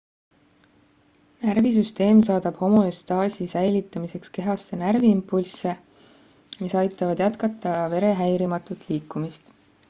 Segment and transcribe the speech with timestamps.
[1.41, 5.75] närvisüsteem saadab homöostaasi säilitamiseks kehasse närviimpulsse
[6.65, 9.55] mis aitavad jätkata vere häirimatut liikumist